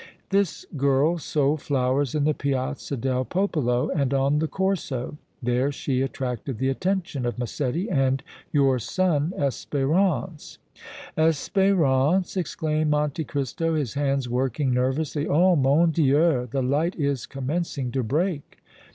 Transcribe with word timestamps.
"This 0.31 0.65
girl 0.75 1.19
sold 1.19 1.61
flowers 1.61 2.15
in 2.15 2.23
the 2.23 2.33
Piazza 2.33 2.97
del 2.97 3.23
Popolo 3.23 3.91
and 3.91 4.15
on 4.15 4.39
the 4.39 4.47
Corso; 4.47 5.19
there 5.43 5.71
she 5.71 6.01
attracted 6.01 6.57
the 6.57 6.69
attention 6.69 7.23
of 7.23 7.37
Massetti 7.37 7.87
and 7.87 8.23
your 8.51 8.79
son 8.79 9.31
Espérance." 9.37 10.57
"Espérance!" 11.15 12.35
exclaimed 12.35 12.89
Monte 12.89 13.23
Cristo, 13.25 13.75
his 13.75 13.93
hands 13.93 14.27
working 14.27 14.71
nervously. 14.73 15.27
"Oh! 15.27 15.55
mon 15.55 15.91
Dieu! 15.91 16.47
the 16.49 16.63
light 16.63 16.95
is 16.95 17.27
commencing 17.27 17.91
to 17.91 18.01
break!" 18.01 18.57